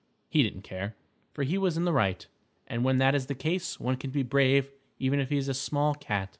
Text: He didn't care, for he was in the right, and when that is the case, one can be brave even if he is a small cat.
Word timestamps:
He 0.29 0.41
didn't 0.41 0.63
care, 0.63 0.95
for 1.31 1.43
he 1.43 1.59
was 1.59 1.77
in 1.77 1.85
the 1.85 1.93
right, 1.93 2.25
and 2.65 2.83
when 2.83 2.97
that 2.97 3.13
is 3.13 3.27
the 3.27 3.35
case, 3.35 3.79
one 3.79 3.97
can 3.97 4.09
be 4.09 4.23
brave 4.23 4.71
even 4.97 5.19
if 5.19 5.29
he 5.29 5.37
is 5.37 5.47
a 5.47 5.53
small 5.53 5.93
cat. 5.93 6.29